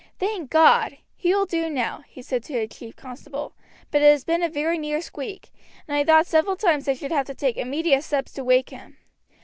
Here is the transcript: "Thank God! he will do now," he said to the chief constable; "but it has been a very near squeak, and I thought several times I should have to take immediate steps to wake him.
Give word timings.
"Thank 0.17 0.49
God! 0.49 0.97
he 1.15 1.31
will 1.31 1.45
do 1.45 1.69
now," 1.69 2.03
he 2.07 2.23
said 2.23 2.41
to 2.45 2.53
the 2.53 2.67
chief 2.67 2.95
constable; 2.95 3.53
"but 3.91 4.01
it 4.01 4.09
has 4.09 4.23
been 4.23 4.41
a 4.41 4.49
very 4.49 4.79
near 4.79 4.99
squeak, 4.99 5.51
and 5.87 5.95
I 5.95 6.03
thought 6.03 6.25
several 6.25 6.55
times 6.55 6.87
I 6.87 6.93
should 6.95 7.11
have 7.11 7.27
to 7.27 7.35
take 7.35 7.55
immediate 7.55 8.01
steps 8.01 8.31
to 8.31 8.43
wake 8.43 8.71
him. 8.71 8.97